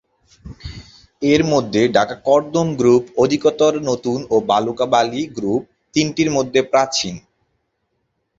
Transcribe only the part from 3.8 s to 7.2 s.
নতুন ও ভালুকা বালি গ্রুপ তিনটির মধ্যে প্রাচীন।